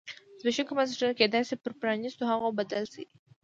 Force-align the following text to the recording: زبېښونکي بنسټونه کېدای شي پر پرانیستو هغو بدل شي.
زبېښونکي 0.39 0.73
بنسټونه 0.77 1.13
کېدای 1.19 1.43
شي 1.49 1.55
پر 1.63 1.71
پرانیستو 1.81 2.23
هغو 2.31 2.49
بدل 2.59 2.83
شي. 2.93 3.05